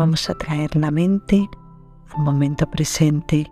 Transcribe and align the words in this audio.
vamos 0.00 0.30
a 0.30 0.34
traer 0.34 0.74
la 0.76 0.90
mente 0.90 1.46
al 2.14 2.22
momento 2.22 2.66
presente. 2.70 3.46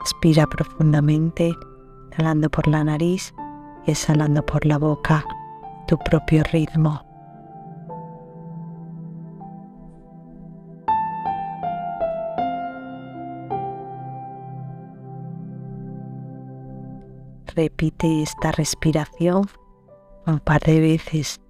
Respira 0.00 0.46
profundamente, 0.46 1.50
inhalando 2.12 2.50
por 2.50 2.68
la 2.68 2.84
nariz 2.84 3.34
y 3.86 3.92
exhalando 3.92 4.44
por 4.44 4.66
la 4.66 4.76
boca, 4.76 5.24
tu 5.88 5.96
propio 5.96 6.42
ritmo. 6.52 7.00
Repite 17.56 18.20
esta 18.20 18.52
respiración 18.52 19.48
un 20.26 20.38
par 20.40 20.60
de 20.60 20.80
veces 20.80 21.40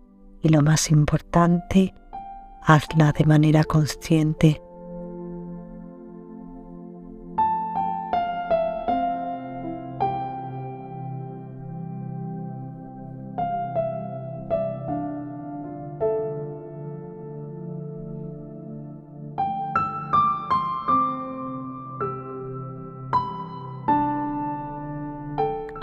y 0.43 0.51
lo 0.51 0.63
más 0.63 0.93
importante, 0.93 1.93
hazla 2.67 3.13
de 3.13 3.25
manera 3.27 3.63
consciente. 3.65 4.61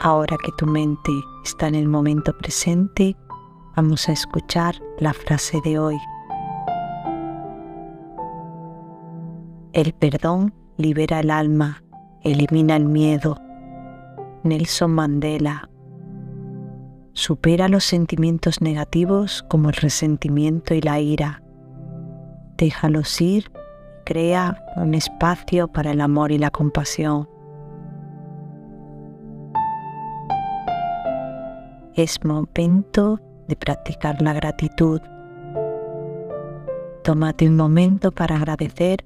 Ahora 0.04 0.36
que 0.44 0.52
tu 0.58 0.66
mente 0.66 1.12
está 1.44 1.68
en 1.68 1.76
el 1.76 1.88
momento 1.88 2.36
presente, 2.36 3.16
vamos 3.76 4.10
a 4.10 4.14
escuchar 4.14 4.82
la 4.98 5.14
frase 5.14 5.62
de 5.64 5.78
hoy. 5.78 5.98
El 9.74 9.94
perdón 9.94 10.54
libera 10.76 11.22
el 11.22 11.32
alma, 11.32 11.82
elimina 12.24 12.76
el 12.76 12.84
miedo. 12.84 13.38
Nelson 14.44 14.92
Mandela. 14.92 15.70
Supera 17.14 17.70
los 17.70 17.86
sentimientos 17.86 18.60
negativos 18.60 19.46
como 19.48 19.70
el 19.70 19.76
resentimiento 19.76 20.74
y 20.74 20.82
la 20.82 21.00
ira. 21.00 21.42
Déjalos 22.58 23.22
ir, 23.22 23.50
crea 24.04 24.62
un 24.76 24.94
espacio 24.94 25.70
para 25.70 25.92
el 25.92 26.02
amor 26.02 26.34
y 26.34 26.38
la 26.38 26.52
compasión. 26.52 27.30
Es 31.96 32.22
momento 32.26 33.22
de 33.48 33.56
practicar 33.56 34.22
la 34.22 34.34
gratitud. 34.34 35.00
Tómate 37.06 37.48
un 37.48 37.56
momento 37.56 38.12
para 38.12 38.36
agradecer 38.36 39.06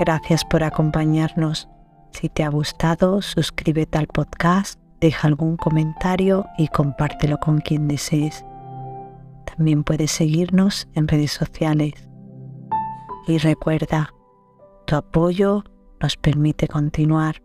Gracias 0.00 0.46
por 0.46 0.64
acompañarnos. 0.64 1.68
Si 2.12 2.30
te 2.30 2.42
ha 2.42 2.48
gustado, 2.48 3.20
suscríbete 3.20 3.98
al 3.98 4.06
podcast, 4.06 4.80
deja 4.98 5.28
algún 5.28 5.58
comentario 5.58 6.46
y 6.56 6.68
compártelo 6.68 7.36
con 7.36 7.58
quien 7.58 7.86
desees. 7.86 8.42
También 9.44 9.84
puedes 9.84 10.10
seguirnos 10.10 10.88
en 10.94 11.06
redes 11.06 11.32
sociales. 11.32 12.08
Y 13.26 13.36
recuerda, 13.36 14.14
tu 14.86 14.96
apoyo 14.96 15.64
nos 16.00 16.16
permite 16.16 16.66
continuar. 16.66 17.42